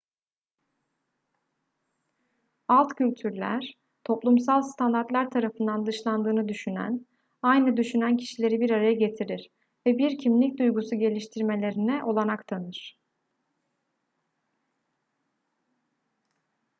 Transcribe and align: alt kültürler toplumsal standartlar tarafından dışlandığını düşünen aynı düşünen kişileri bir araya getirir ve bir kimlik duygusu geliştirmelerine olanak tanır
alt 2.67 2.93
kültürler 2.93 3.77
toplumsal 4.03 4.61
standartlar 4.73 5.29
tarafından 5.29 5.85
dışlandığını 5.85 6.47
düşünen 6.47 7.05
aynı 7.41 7.77
düşünen 7.77 8.17
kişileri 8.17 8.59
bir 8.59 8.69
araya 8.71 8.93
getirir 8.93 9.49
ve 9.87 9.97
bir 9.97 10.17
kimlik 10.17 10.59
duygusu 10.59 10.99
geliştirmelerine 10.99 12.03
olanak 12.03 12.47
tanır 12.47 12.97